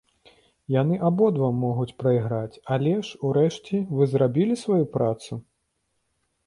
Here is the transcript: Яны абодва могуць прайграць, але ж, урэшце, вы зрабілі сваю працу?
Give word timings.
Яны 0.75 0.95
абодва 1.09 1.49
могуць 1.65 1.97
прайграць, 2.05 2.61
але 2.77 2.95
ж, 2.97 3.21
урэшце, 3.31 3.83
вы 4.01 4.09
зрабілі 4.17 4.61
сваю 4.65 4.85
працу? 4.97 5.41